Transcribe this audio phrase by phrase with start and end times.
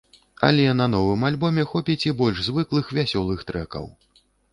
[0.45, 3.85] Але на новым альбоме хопіць і больш звыклых вясёлых трэкаў.